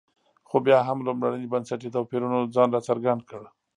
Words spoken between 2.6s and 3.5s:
راڅرګند کړ.